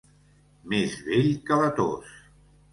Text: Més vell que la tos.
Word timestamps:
Més 0.73 0.97
vell 1.11 1.31
que 1.51 1.61
la 1.63 1.71
tos. 1.83 2.19